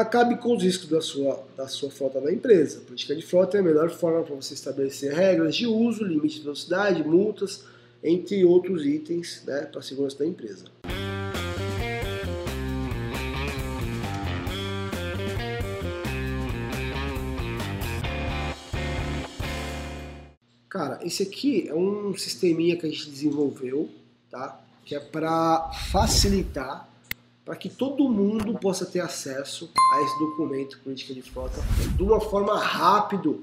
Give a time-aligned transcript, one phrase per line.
[0.00, 2.78] acabe com os riscos da sua, da sua frota da empresa.
[2.78, 6.36] A política de frota é a melhor forma para você estabelecer regras de uso, limite
[6.36, 7.64] de velocidade, multas,
[8.02, 10.66] entre outros itens né, para a segurança da empresa.
[20.68, 23.88] Cara, esse aqui é um sisteminha que a gente desenvolveu,
[24.30, 24.60] tá?
[24.84, 26.88] Que é para facilitar
[27.48, 31.58] para que todo mundo possa ter acesso a esse documento política de frota
[31.96, 33.36] de uma forma rápida,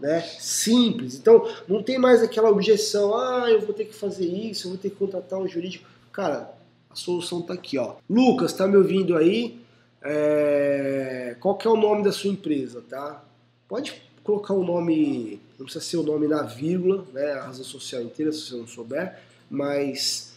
[0.00, 1.14] né, simples.
[1.14, 4.80] Então, não tem mais aquela objeção, ah, eu vou ter que fazer isso, eu vou
[4.80, 5.88] ter que contratar um jurídico.
[6.12, 6.52] Cara,
[6.90, 7.94] a solução está aqui, ó.
[8.10, 9.60] Lucas, tá me ouvindo aí?
[10.02, 11.36] É...
[11.38, 13.22] Qual que é o nome da sua empresa, tá?
[13.68, 18.02] Pode colocar o nome, não precisa ser o nome na vírgula, né, a razão social
[18.02, 20.31] inteira, se você não souber, mas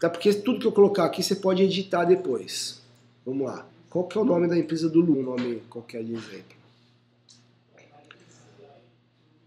[0.00, 0.08] Tá?
[0.08, 2.80] Porque tudo que eu colocar aqui você pode editar depois.
[3.26, 3.66] Vamos lá.
[3.90, 5.18] Qual que é o nome da empresa do Lu?
[5.18, 6.58] Um nome qualquer de exemplo.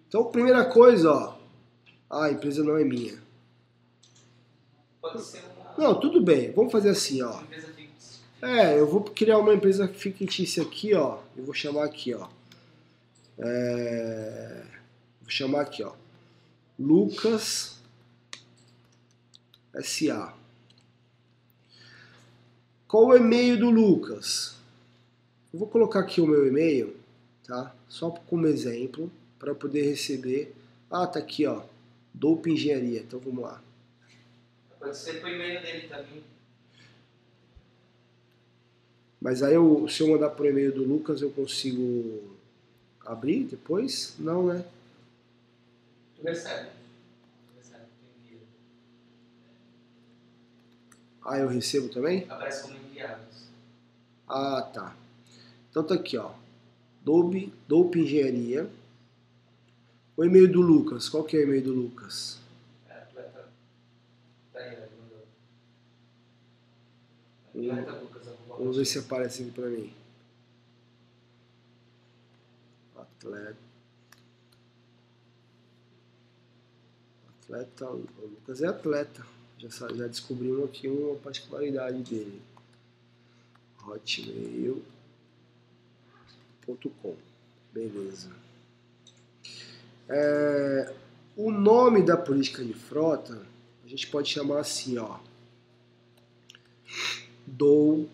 [0.07, 1.35] Então, primeira coisa, ó.
[2.09, 3.17] Ah, a empresa não é minha.
[5.01, 5.73] Pode ser uma...
[5.77, 6.51] Não, tudo bem.
[6.51, 7.41] Vamos fazer assim, ó.
[8.41, 11.19] É, eu vou criar uma empresa fictícia aqui, ó.
[11.37, 12.27] Eu vou chamar aqui, ó.
[13.37, 14.63] É...
[15.21, 15.93] Vou chamar aqui, ó.
[16.77, 17.79] Lucas
[19.81, 20.40] SA.
[22.91, 24.57] Qual o e-mail do Lucas?
[25.53, 26.93] Eu vou colocar aqui o meu e-mail,
[27.47, 27.73] tá?
[27.87, 30.53] Só como exemplo, para poder receber.
[30.89, 31.63] Ah, tá aqui, ó.
[32.13, 32.99] Dope Engenharia.
[32.99, 33.63] Então vamos lá.
[34.77, 36.21] Pode ser pro e-mail dele também.
[39.21, 42.21] Mas aí eu, se eu mandar pro e-mail do Lucas, eu consigo
[43.05, 44.15] abrir depois?
[44.19, 44.65] Não, né?
[46.17, 46.80] Tu recebe.
[51.31, 52.25] Ah, eu recebo também?
[52.29, 53.47] Aparece como enviados.
[54.27, 54.93] Ah, tá.
[55.69, 56.33] Então tá aqui, ó.
[57.05, 58.69] Dope, Dope Engenharia.
[60.17, 61.07] O e-mail do Lucas.
[61.07, 62.37] Qual que é o e-mail do Lucas?
[62.89, 63.47] É, atleta.
[64.51, 64.77] Tá aí,
[67.53, 67.75] mandou.
[67.75, 68.23] Atleta Lucas.
[68.49, 69.93] Vamos ver se aparece aqui pra mim.
[72.97, 73.57] Atleta.
[77.39, 77.89] Atleta.
[77.89, 79.40] O Lucas é atleta.
[79.61, 82.41] Já, já descobrimos aqui uma particularidade dele.
[83.85, 84.81] hotmail.com
[87.71, 88.31] Beleza.
[90.09, 90.95] É,
[91.37, 93.39] o nome da política de frota
[93.85, 95.19] a gente pode chamar assim, ó.
[97.45, 98.09] Dou,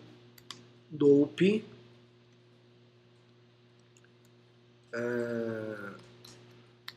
[0.90, 1.64] dope,
[4.92, 5.94] é,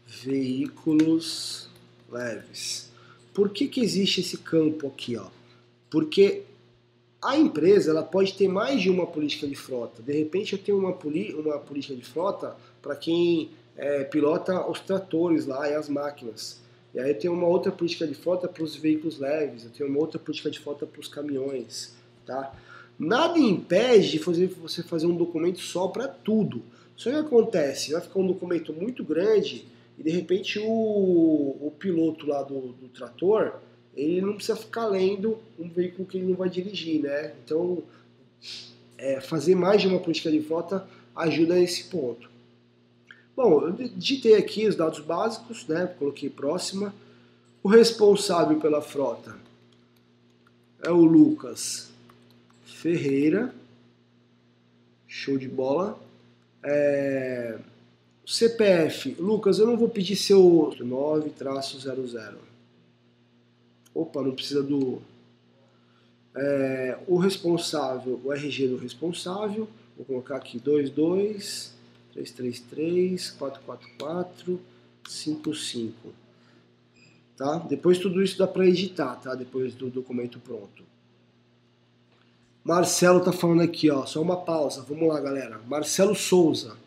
[0.06, 1.70] veículos
[2.10, 2.91] leves.
[3.34, 5.16] Por que, que existe esse campo aqui?
[5.16, 5.28] Ó?
[5.90, 6.44] Porque
[7.22, 10.02] a empresa ela pode ter mais de uma política de frota.
[10.02, 15.46] De repente eu tenho uma, uma política de frota para quem é, pilota os tratores
[15.46, 16.60] lá e as máquinas.
[16.94, 19.90] E aí eu tenho uma outra política de frota para os veículos leves, eu tenho
[19.90, 21.96] uma outra política de frota para os caminhões.
[22.26, 22.54] Tá?
[23.00, 26.62] Nada impede de você fazer um documento só para tudo.
[26.98, 29.66] Só que acontece, vai ficar um documento muito grande
[30.02, 33.60] e de repente o, o piloto lá do, do trator,
[33.96, 37.36] ele não precisa ficar lendo um veículo que ele não vai dirigir, né?
[37.46, 37.84] Então,
[38.98, 42.28] é, fazer mais de uma política de frota ajuda nesse ponto.
[43.36, 45.86] Bom, eu digitei aqui os dados básicos, né?
[46.00, 46.96] Coloquei próxima.
[47.62, 49.36] O responsável pela frota
[50.82, 51.92] é o Lucas
[52.66, 53.54] Ferreira.
[55.08, 56.00] Show de bola.
[56.64, 57.60] É,
[58.26, 60.42] CPF, Lucas, eu não vou pedir seu
[60.80, 62.36] 9-00.
[63.94, 65.02] Opa, não precisa do.
[66.34, 69.68] É, o responsável, o RG do responsável,
[69.98, 71.74] vou colocar aqui 22
[72.14, 74.60] 333 444
[75.08, 76.14] 55.
[77.36, 77.58] Tá?
[77.58, 79.36] Depois tudo isso dá para editar, tá?
[79.36, 80.84] Depois do documento pronto.
[82.64, 84.86] Marcelo tá falando aqui, ó, só uma pausa.
[84.88, 85.60] Vamos lá, galera.
[85.68, 86.78] Marcelo Souza.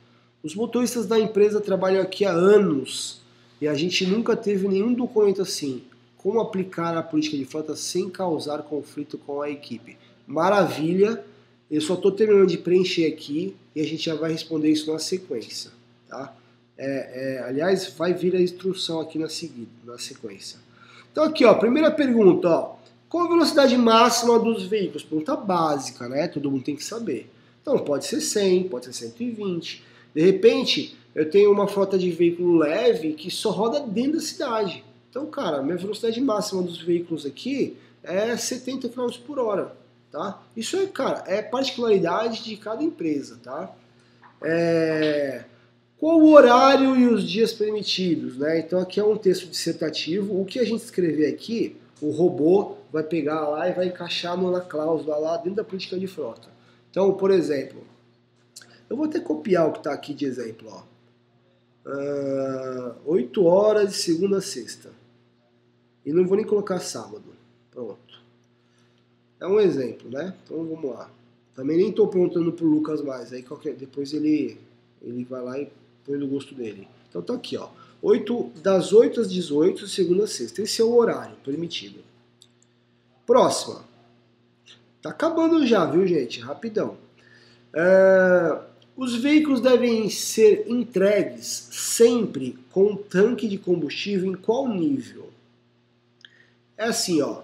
[0.45, 3.23] Os motoristas da empresa trabalham aqui há anos
[3.63, 5.83] e a gente nunca teve nenhum documento assim.
[6.19, 9.97] Como aplicar a política de frota sem causar conflito com a equipe?
[10.27, 11.25] Maravilha!
[11.71, 14.99] Eu só estou terminando de preencher aqui e a gente já vai responder isso na
[14.99, 15.71] sequência.
[16.11, 16.37] Tá?
[16.77, 20.59] É, é, aliás, vai vir a instrução aqui na, seguida, na sequência.
[21.11, 22.77] Então aqui, ó, primeira pergunta, ó.
[23.09, 25.03] Qual a velocidade máxima dos veículos?
[25.03, 26.29] Pergunta básica, né?
[26.29, 27.31] Todo mundo tem que saber.
[27.63, 29.94] Então pode ser 100, pode ser 120.
[30.15, 34.85] De repente, eu tenho uma frota de veículo leve que só roda dentro da cidade.
[35.11, 39.77] Então, cara, minha velocidade máxima dos veículos aqui é 70 km por hora.
[40.11, 40.43] tá?
[40.57, 43.75] Isso é, cara, é particularidade de cada empresa, tá?
[44.43, 45.45] É...
[45.99, 48.59] Qual o horário e os dias permitidos, né?
[48.59, 50.39] Então aqui é um texto dissertativo.
[50.39, 54.61] O que a gente escrever aqui, o robô vai pegar lá e vai encaixar na
[54.61, 56.49] cláusula lá dentro da política de frota.
[56.91, 57.83] Então, por exemplo,
[58.89, 60.83] eu vou até copiar o que está aqui de exemplo, ó.
[61.87, 64.91] Uh, 8 horas de segunda a sexta.
[66.05, 67.25] E não vou nem colocar sábado.
[67.71, 68.23] Pronto.
[69.41, 70.35] É um exemplo, né?
[70.45, 71.11] Então vamos lá.
[71.55, 73.33] Também nem estou perguntando pro Lucas mais.
[73.33, 74.59] Aí qualquer, depois ele,
[75.03, 75.71] ele vai lá e
[76.05, 76.89] põe no gosto dele.
[77.09, 77.69] Então tá aqui, ó.
[78.03, 80.63] 8, das 8 às 18, segunda a sexta.
[80.63, 82.01] Esse é o horário permitido.
[83.27, 83.85] Próxima.
[85.01, 86.41] Tá acabando já, viu, gente?
[86.41, 86.97] Rapidão.
[87.73, 88.61] É,
[88.97, 95.31] os veículos devem ser entregues sempre com tanque de combustível em qual nível?
[96.77, 97.43] É assim, ó.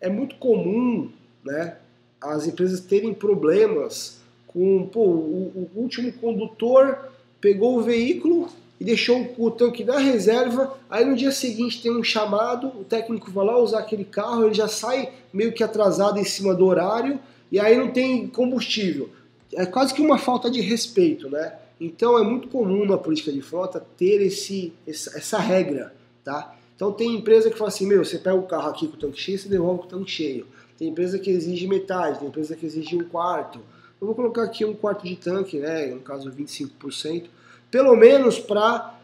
[0.00, 1.10] É muito comum,
[1.44, 1.76] né,
[2.20, 7.10] as empresas terem problemas com, pô, o, o último condutor
[7.40, 8.48] pegou o veículo
[8.80, 13.30] e deixou o tanque na reserva, aí no dia seguinte tem um chamado, o técnico
[13.30, 17.18] vai lá usar aquele carro, ele já sai meio que atrasado em cima do horário,
[17.50, 19.10] e aí não tem combustível.
[19.54, 21.54] É quase que uma falta de respeito, né?
[21.80, 26.54] Então é muito comum na política de frota ter esse, essa, essa regra, tá?
[26.74, 29.20] Então tem empresa que fala assim, meu, você pega o carro aqui com o tanque
[29.20, 30.46] cheio, você devolve com o tanque cheio.
[30.78, 33.58] Tem empresa que exige metade, tem empresa que exige um quarto.
[34.00, 35.86] Eu vou colocar aqui um quarto de tanque, né?
[35.86, 37.26] No caso 25%,
[37.70, 38.96] pelo menos para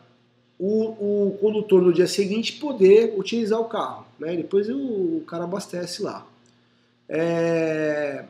[0.59, 4.07] o, o, condutor no dia seguinte poder utilizar o carro.
[4.19, 4.37] Né?
[4.37, 6.27] Depois o, o cara abastece lá.
[7.09, 8.25] É...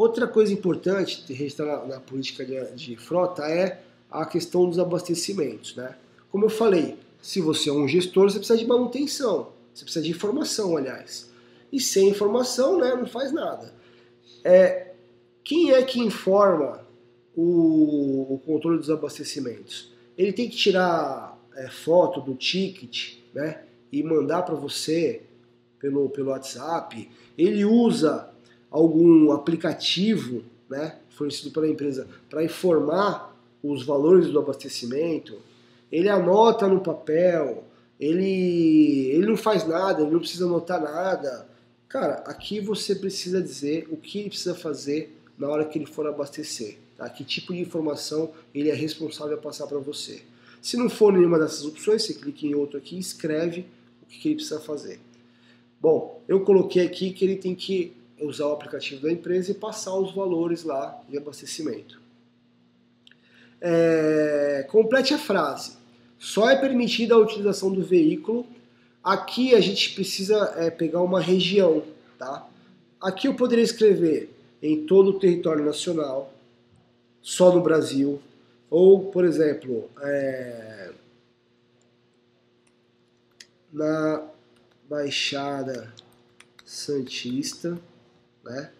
[0.00, 4.78] Outra coisa importante de registrar na, na política de, de, frota é a questão dos
[4.78, 5.76] abastecimentos.
[5.76, 5.94] Né?
[6.30, 10.10] Como eu falei, se você é um gestor, você precisa de manutenção, você precisa de
[10.10, 11.30] informação, aliás.
[11.70, 13.74] E sem informação, né, não faz nada.
[14.42, 14.92] É,
[15.44, 16.80] quem é que informa
[17.36, 19.92] o, o controle dos abastecimentos?
[20.16, 25.24] Ele tem que tirar é, foto do ticket né, e mandar para você
[25.78, 27.06] pelo, pelo WhatsApp.
[27.36, 28.29] Ele usa
[28.70, 35.38] algum aplicativo né, fornecido pela empresa para informar os valores do abastecimento.
[35.90, 37.64] Ele anota no papel,
[37.98, 41.48] ele, ele não faz nada, ele não precisa anotar nada.
[41.88, 46.06] Cara, aqui você precisa dizer o que ele precisa fazer na hora que ele for
[46.06, 46.78] abastecer.
[46.96, 47.08] Tá?
[47.10, 50.22] Que tipo de informação ele é responsável a passar para você.
[50.62, 53.66] Se não for nenhuma dessas opções, você clica em outro aqui e escreve
[54.02, 55.00] o que ele precisa fazer.
[55.80, 59.94] Bom, eu coloquei aqui que ele tem que usar o aplicativo da empresa e passar
[59.96, 62.00] os valores lá de abastecimento.
[63.60, 65.72] É, complete a frase.
[66.18, 68.46] Só é permitida a utilização do veículo.
[69.02, 71.82] Aqui a gente precisa é, pegar uma região,
[72.18, 72.46] tá?
[73.00, 74.30] Aqui eu poderia escrever
[74.62, 76.32] em todo o território nacional,
[77.22, 78.20] só no Brasil,
[78.68, 80.90] ou, por exemplo, é,
[83.72, 84.22] na
[84.88, 85.92] Baixada
[86.64, 87.78] Santista,
[88.44, 88.72] né?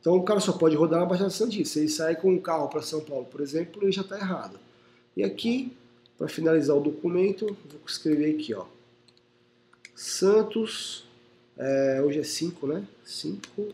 [0.00, 1.74] Então o cara só pode rodar na Baixada Santista.
[1.74, 4.58] Se ele sair com um carro para São Paulo, por exemplo, ele já está errado.
[5.16, 5.72] E aqui,
[6.18, 8.66] para finalizar o documento, vou escrever aqui, ó.
[9.94, 11.04] Santos,
[11.56, 12.86] é, hoje é 5, né?
[13.04, 13.72] 5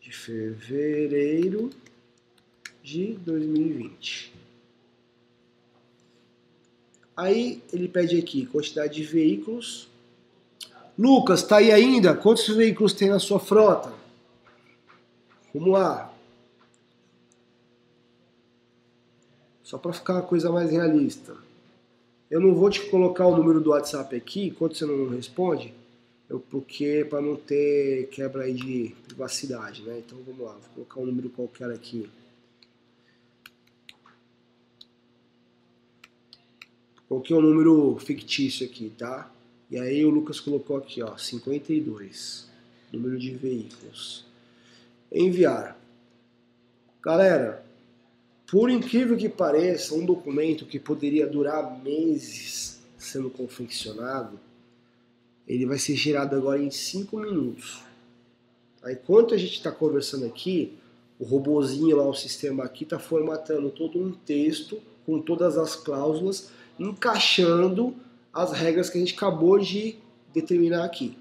[0.00, 1.70] de fevereiro
[2.82, 4.32] de 2020.
[7.16, 9.87] Aí ele pede aqui quantidade de veículos.
[10.98, 12.12] Lucas, tá aí ainda?
[12.16, 13.92] Quantos veículos tem na sua frota?
[15.54, 16.12] Vamos lá.
[19.62, 21.36] Só para ficar uma coisa mais realista.
[22.28, 25.72] Eu não vou te colocar o número do WhatsApp aqui enquanto você não responde,
[26.28, 30.02] eu, porque para não ter quebra aí de privacidade, né?
[30.04, 32.10] Então vamos lá, vou colocar um número qualquer aqui.
[37.08, 39.30] Coloquei um número fictício aqui, tá?
[39.70, 42.48] E aí o Lucas colocou aqui, ó, 52.
[42.92, 44.24] Número de veículos.
[45.12, 45.78] Enviar.
[47.02, 47.64] Galera,
[48.50, 54.40] por incrível que pareça, um documento que poderia durar meses sendo confeccionado,
[55.46, 57.82] ele vai ser gerado agora em 5 minutos.
[58.82, 60.78] Aí, enquanto a gente está conversando aqui,
[61.18, 66.50] o robozinho lá, o sistema aqui, está formatando todo um texto com todas as cláusulas
[66.78, 67.94] encaixando
[68.42, 69.96] as regras que a gente acabou de
[70.32, 71.16] determinar aqui.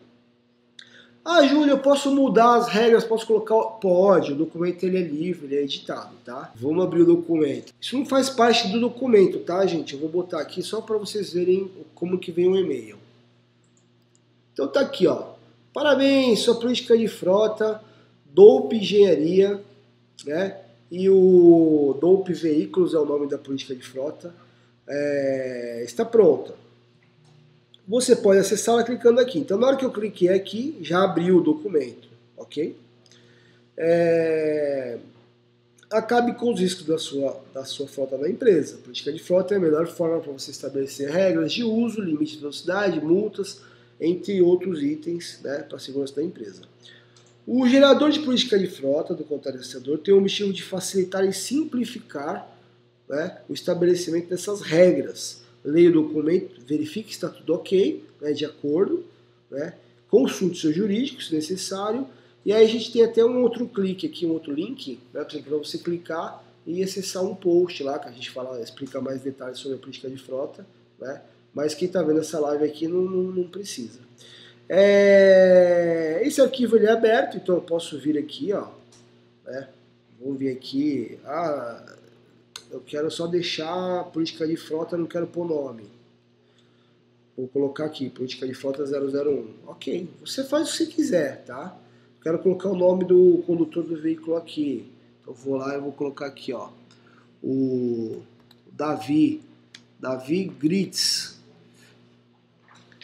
[1.25, 3.55] Ah, Júlio, eu posso mudar as regras, posso colocar...
[3.81, 6.53] Pode, o documento ele é livre, ele é editado, tá?
[6.55, 7.73] Vamos abrir o documento.
[7.81, 9.93] Isso não faz parte do documento, tá, gente?
[9.93, 12.97] Eu vou botar aqui só para vocês verem como que vem o e-mail.
[14.53, 15.33] Então tá aqui, ó.
[15.73, 17.81] Parabéns, sua política de frota
[18.25, 19.61] Dope Engenharia,
[20.25, 20.57] né?
[20.89, 24.33] E o Dope Veículos é o nome da política de frota.
[24.87, 26.66] É, está pronta.
[27.87, 29.39] Você pode acessá-la clicando aqui.
[29.39, 32.75] Então, na hora que eu cliquei aqui, já abriu o documento, ok?
[33.77, 34.97] É,
[35.89, 38.75] acabe com os riscos da sua, da sua frota na empresa.
[38.75, 42.33] A política de frota é a melhor forma para você estabelecer regras de uso, limite
[42.33, 43.61] de velocidade, multas,
[43.99, 46.61] entre outros itens né, para a segurança da empresa.
[47.45, 52.53] O gerador de política de frota do contratador tem o objetivo de facilitar e simplificar
[53.07, 55.46] né, o estabelecimento dessas regras.
[55.63, 59.03] Leia o documento, verifique se está tudo ok, né, de acordo,
[59.49, 59.73] né,
[60.09, 62.07] consulte seus jurídicos se necessário,
[62.45, 65.57] e aí a gente tem até um outro clique aqui, um outro link, né, para
[65.57, 69.77] você clicar e acessar um post lá, que a gente fala, explica mais detalhes sobre
[69.77, 70.65] a política de frota,
[70.99, 71.21] né,
[71.53, 73.99] mas quem está vendo essa live aqui não, não, não precisa.
[74.69, 78.67] É, esse arquivo ele é aberto, então eu posso vir aqui, ó,
[79.45, 79.67] né,
[80.19, 81.96] vou vir aqui, ah,
[82.71, 85.83] eu quero só deixar política de frota, não quero pôr nome.
[87.35, 89.53] Vou colocar aqui, política de frota 001.
[89.67, 91.77] Ok, você faz o que você quiser, tá?
[92.21, 94.91] Quero colocar o nome do condutor do veículo aqui.
[95.25, 96.69] Eu vou lá e vou colocar aqui, ó.
[97.43, 98.21] O
[98.71, 99.41] Davi,
[99.99, 101.39] Davi Gritz.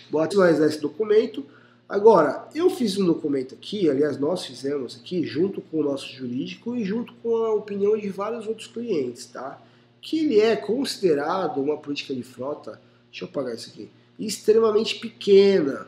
[0.09, 1.45] Vou atualizar esse documento.
[1.93, 6.75] Agora, eu fiz um documento aqui, aliás, nós fizemos aqui, junto com o nosso jurídico
[6.75, 9.61] e junto com a opinião de vários outros clientes, tá?
[10.01, 12.81] Que ele é considerado uma política de frota,
[13.11, 15.85] deixa eu apagar isso aqui, extremamente pequena,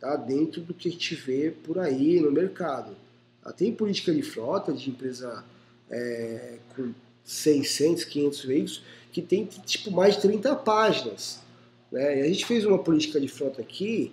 [0.00, 0.16] tá?
[0.16, 2.96] Dentro do que a gente vê por aí no mercado.
[3.40, 3.52] Tá?
[3.52, 5.44] Tem política de frota de empresa
[5.88, 11.38] é, com 600, 500 veículos que tem tipo mais de 30 páginas,
[11.92, 12.18] né?
[12.18, 14.12] E a gente fez uma política de frota aqui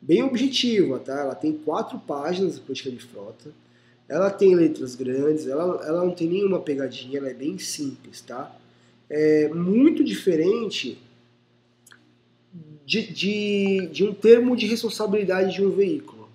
[0.00, 1.20] bem objetiva, tá?
[1.20, 3.50] Ela tem quatro páginas de política de frota.
[4.08, 8.56] Ela tem letras grandes, ela, ela não tem nenhuma pegadinha, ela é bem simples, tá?
[9.10, 10.98] É muito diferente
[12.86, 16.28] de, de, de um termo de responsabilidade de um veículo,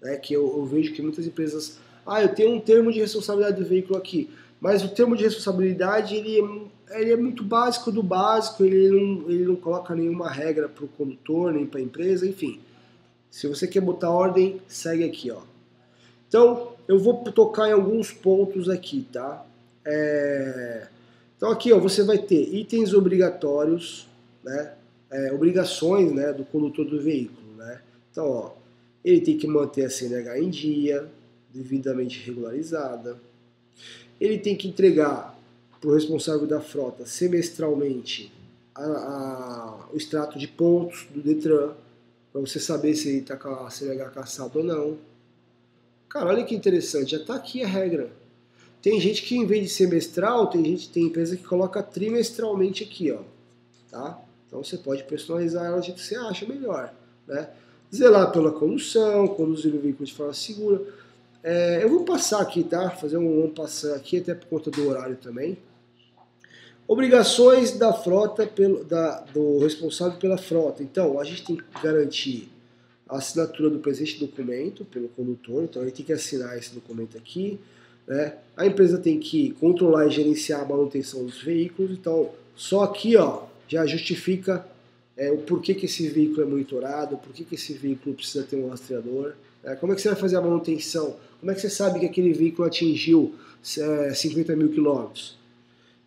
[0.00, 0.16] né?
[0.16, 3.68] Que eu, eu vejo que muitas empresas, ah, eu tenho um termo de responsabilidade do
[3.68, 8.64] veículo aqui, mas o termo de responsabilidade ele é, ele é muito básico do básico,
[8.64, 12.58] ele não, ele não coloca nenhuma regra para o condutor nem para a empresa, enfim.
[13.30, 15.40] Se você quer botar ordem, segue aqui, ó.
[16.28, 19.44] Então, eu vou tocar em alguns pontos aqui, tá?
[19.84, 20.86] É...
[21.36, 24.08] Então aqui, ó, você vai ter itens obrigatórios,
[24.42, 24.72] né?
[25.10, 27.80] É, obrigações, né, do condutor do veículo, né?
[28.10, 28.50] Então, ó,
[29.04, 31.08] ele tem que manter a CNH em dia,
[31.54, 33.16] devidamente regularizada.
[34.20, 35.38] Ele tem que entregar
[35.80, 38.32] para o responsável da frota semestralmente
[38.74, 41.72] a, a, o extrato de pontos do Detran,
[42.32, 43.36] para você saber se está
[43.70, 44.98] CNH caçada ou não.
[46.08, 48.10] Cara, olha que interessante, já está aqui a regra.
[48.80, 53.10] Tem gente que em vez de semestral, tem gente, tem empresa que coloca trimestralmente aqui,
[53.10, 53.20] ó,
[53.90, 54.20] tá?
[54.46, 56.94] Então você pode personalizar ela do jeito que você acha melhor,
[57.26, 57.50] né?
[57.94, 60.82] Zelar pela condução, conduzir o veículo de forma segura.
[61.42, 62.90] É, eu vou passar aqui, tá?
[62.90, 65.58] Fazer um, um passar aqui, até por conta do horário também.
[66.88, 70.82] Obrigações da frota, pelo, da, do responsável pela frota.
[70.82, 72.48] Então, a gente tem que garantir
[73.06, 77.60] a assinatura do presente documento pelo condutor, então ele tem que assinar esse documento aqui.
[78.06, 78.36] Né?
[78.56, 83.42] A empresa tem que controlar e gerenciar a manutenção dos veículos, então só aqui ó,
[83.68, 84.66] já justifica
[85.14, 88.70] é, o porquê que esse veículo é monitorado, porquê que esse veículo precisa ter um
[88.70, 89.76] rastreador, né?
[89.76, 92.32] como é que você vai fazer a manutenção, como é que você sabe que aquele
[92.32, 93.34] veículo atingiu
[93.78, 95.36] é, 50 mil quilômetros.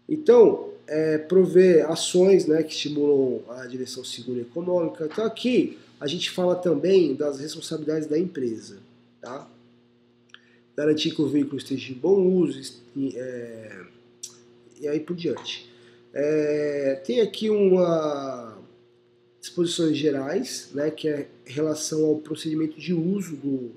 [0.09, 5.05] Então, é, prover ações né, que estimulam a direção segura e econômica.
[5.05, 8.79] Então aqui a gente fala também das responsabilidades da empresa.
[9.21, 9.47] Tá?
[10.75, 13.85] Garantir que o veículo esteja em bom uso e, é,
[14.81, 15.71] e aí por diante.
[16.13, 18.57] É, tem aqui uma
[19.39, 23.71] disposições gerais, né, que é relação ao procedimento de uso do,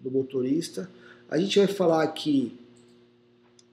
[0.00, 0.90] do motorista.
[1.30, 2.57] A gente vai falar aqui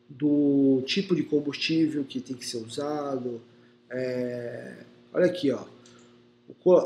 [0.10, 3.42] do tipo de combustível que tem que ser usado.
[3.90, 4.74] É,
[5.14, 5.64] olha aqui, ó.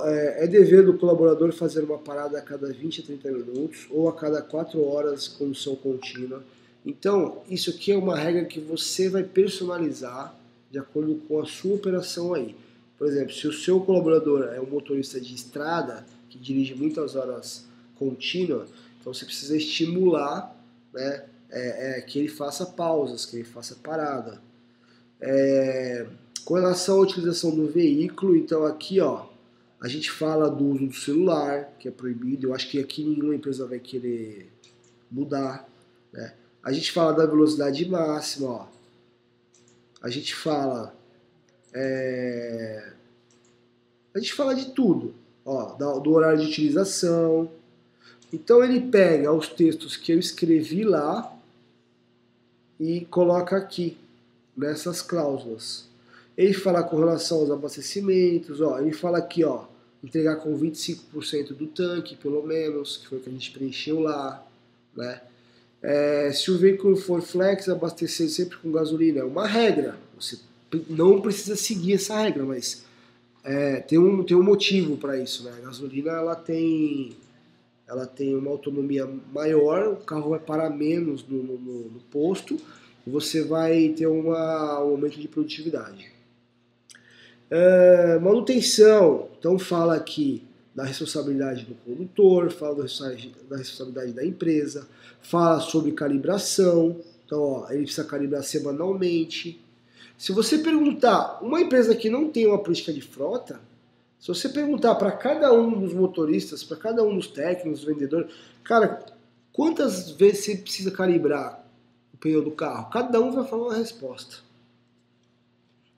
[0.06, 4.08] É, é dever do colaborador fazer uma parada a cada 20 a 30 minutos ou
[4.08, 6.44] a cada 4 horas condução contínua.
[6.86, 10.34] Então, isso aqui é uma regra que você vai personalizar
[10.72, 12.56] de acordo com a sua operação aí.
[12.98, 17.66] Por exemplo, se o seu colaborador é um motorista de estrada que dirige muitas horas
[17.96, 20.56] contínuas, então você precisa estimular
[20.94, 24.42] né, é, é, que ele faça pausas, que ele faça parada.
[25.20, 26.06] É,
[26.46, 29.26] com relação à utilização do veículo, então aqui ó,
[29.82, 32.48] a gente fala do uso do celular, que é proibido.
[32.48, 34.52] Eu acho que aqui nenhuma empresa vai querer
[35.10, 35.68] mudar.
[36.12, 36.34] Né?
[36.62, 38.68] A gente fala da velocidade máxima, ó.
[40.02, 40.96] A gente fala.
[41.74, 42.94] É...
[44.14, 45.14] A gente fala de tudo,
[45.46, 47.50] ó, do horário de utilização.
[48.34, 51.39] Então ele pega os textos que eu escrevi lá
[52.80, 53.98] e coloca aqui
[54.56, 55.88] nessas cláusulas.
[56.38, 59.66] Ele fala com relação aos abastecimentos, ó, ele fala aqui, ó,
[60.04, 64.46] entregar com 25% do tanque, pelo menos, que foi o que a gente preencheu lá,
[64.96, 65.22] né?
[65.82, 69.98] É, se o veículo for flex, abastecer sempre com gasolina é uma regra.
[70.20, 70.38] Você
[70.90, 72.84] não precisa seguir essa regra, mas
[73.44, 75.44] é, tem, um, tem um motivo para isso.
[75.44, 75.54] Né?
[75.58, 77.16] A gasolina ela tem,
[77.90, 82.58] ela tem uma autonomia maior, o carro vai parar menos no, no, no posto
[83.10, 86.12] você vai ter uma, um aumento de produtividade.
[87.50, 90.44] É, manutenção, então fala aqui
[90.76, 94.88] da responsabilidade do condutor, fala da responsabilidade da empresa,
[95.22, 99.60] fala sobre calibração, então ó, ele precisa calibrar semanalmente.
[100.18, 103.60] Se você perguntar, uma empresa que não tem uma política de frota,
[104.20, 108.34] se você perguntar para cada um dos motoristas, para cada um dos técnicos, vendedores,
[108.64, 109.06] cara,
[109.54, 111.66] quantas vezes você precisa calibrar
[112.14, 112.90] o pneu do carro?
[112.90, 114.38] Cada um vai falar uma resposta.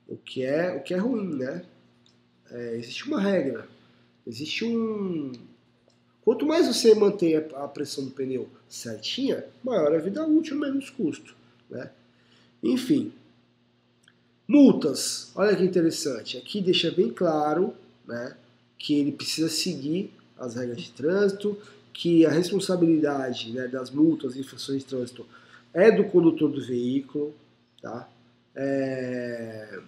[0.07, 1.65] O que é, o que é ruim, né?
[2.51, 3.67] É, existe uma regra.
[4.27, 5.31] Existe um.
[6.21, 11.35] Quanto mais você mantém a pressão do pneu certinha, maior a vida útil, menos custo.
[11.67, 11.89] Né?
[12.61, 13.11] Enfim.
[14.47, 15.31] Multas.
[15.33, 16.37] Olha que interessante.
[16.37, 17.73] Aqui deixa bem claro
[18.11, 18.35] né,
[18.77, 21.57] que ele precisa seguir as regras de trânsito,
[21.93, 25.25] que a responsabilidade né, das multas e infrações de trânsito
[25.73, 27.33] é do condutor do veículo.
[27.81, 28.09] Tá?
[28.55, 29.79] É...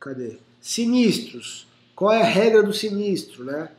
[0.00, 0.38] Cadê?
[0.60, 1.66] Sinistros.
[1.94, 3.70] Qual é a regra do sinistro, né?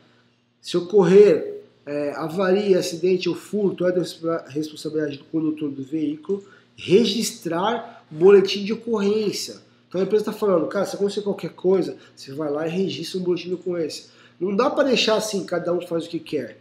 [0.60, 4.02] Se ocorrer é, avaria, acidente ou furto, é da
[4.48, 6.44] responsabilidade do condutor do veículo
[6.76, 9.56] registrar boletim de ocorrência.
[9.90, 13.20] Então a empresa está falando, cara, se acontecer qualquer coisa, você vai lá e registra
[13.20, 14.06] um boletim de ocorrência.
[14.40, 16.58] Não dá para deixar assim, cada um faz o que quer.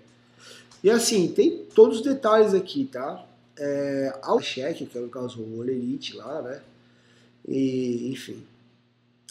[0.83, 3.25] E assim, tem todos os detalhes aqui, tá?
[3.57, 6.61] É, ao cheque, que é no caso o Olerite lá, né?
[7.47, 8.43] E, enfim.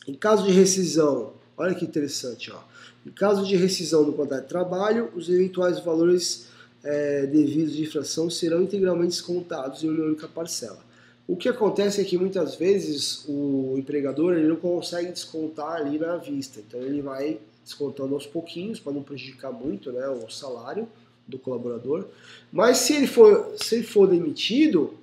[0.07, 2.61] Em caso de rescisão, Olha que interessante, ó.
[3.05, 6.47] Em caso de rescisão do contrato de trabalho, os eventuais valores
[6.85, 10.79] é, devidos de infração serão integralmente descontados em uma única parcela.
[11.29, 16.17] O que acontece é que muitas vezes o empregador ele não consegue descontar ali na
[16.17, 20.89] vista, então ele vai descontando aos pouquinhos para não prejudicar muito né, o salário
[21.27, 22.07] do colaborador.
[22.51, 24.95] Mas se ele for, se ele for demitido,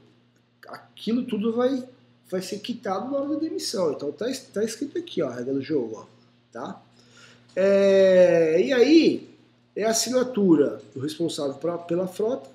[0.68, 1.88] aquilo tudo vai,
[2.28, 3.92] vai ser quitado na hora da demissão.
[3.92, 6.00] Então está tá escrito aqui ó, a regra do jogo.
[6.00, 6.06] Ó.
[6.52, 6.82] Tá?
[7.56, 9.30] É, e aí
[9.76, 12.50] é a assinatura do responsável pra, pela frota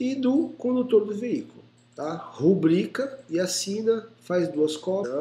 [0.00, 1.65] e do condutor do veículo.
[1.96, 2.14] Tá?
[2.14, 5.14] Rubrica e assina, faz duas cópias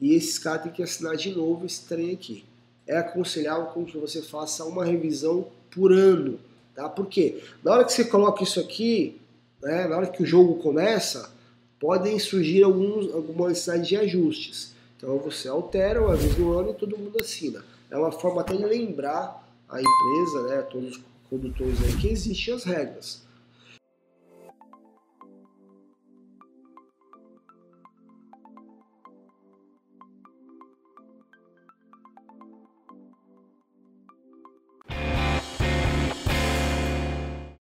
[0.00, 2.44] e esses caras têm que assinar de novo esse trem aqui.
[2.84, 6.40] É aconselhável que você faça uma revisão por ano.
[6.74, 6.88] Tá?
[6.88, 9.20] Porque na hora que você coloca isso aqui,
[9.62, 11.30] né, na hora que o jogo começa,
[11.78, 14.74] podem surgir alguns, alguma necessidade de ajustes.
[14.96, 17.64] Então você altera uma vez no ano e todo mundo assina.
[17.88, 22.52] É uma forma até de lembrar a empresa, né, todos os condutores aí, que existem
[22.54, 23.29] as regras.